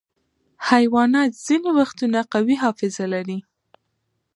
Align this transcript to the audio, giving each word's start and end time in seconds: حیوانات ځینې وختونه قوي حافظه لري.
حیوانات 0.69 1.31
ځینې 1.45 1.69
وختونه 1.79 2.19
قوي 2.33 2.55
حافظه 2.63 3.05
لري. 3.13 3.39